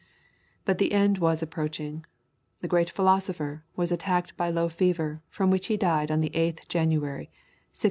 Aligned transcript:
But 0.65 0.79
the 0.79 0.93
end 0.93 1.19
was 1.19 1.43
approaching 1.43 2.07
the 2.59 2.67
great 2.67 2.89
philosopher, 2.89 3.63
was 3.75 3.91
attacked 3.91 4.35
by 4.35 4.49
low 4.49 4.67
fever, 4.67 5.21
from 5.29 5.51
which 5.51 5.67
he 5.67 5.77
died 5.77 6.09
on 6.09 6.21
the 6.21 6.31
8th 6.31 6.67
January, 6.67 7.29
1643. 7.75 7.79